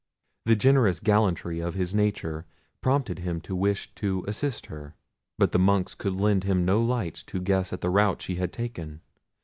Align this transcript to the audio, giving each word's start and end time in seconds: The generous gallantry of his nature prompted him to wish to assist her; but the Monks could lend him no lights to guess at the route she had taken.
The 0.45 0.55
generous 0.55 0.99
gallantry 0.99 1.59
of 1.59 1.75
his 1.75 1.93
nature 1.93 2.47
prompted 2.81 3.19
him 3.19 3.39
to 3.41 3.55
wish 3.55 3.93
to 3.93 4.25
assist 4.27 4.65
her; 4.65 4.95
but 5.37 5.51
the 5.51 5.59
Monks 5.59 5.93
could 5.93 6.13
lend 6.13 6.43
him 6.43 6.65
no 6.65 6.81
lights 6.83 7.21
to 7.25 7.39
guess 7.39 7.71
at 7.71 7.81
the 7.81 7.89
route 7.91 8.19
she 8.19 8.33
had 8.37 8.51
taken. 8.51 9.01